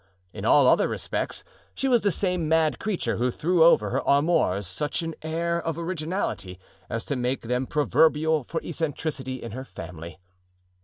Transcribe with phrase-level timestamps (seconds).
[0.33, 1.43] In all other respects
[1.75, 5.77] she was the same mad creature who threw over her amours such an air of
[5.77, 10.17] originality as to make them proverbial for eccentricity in her family.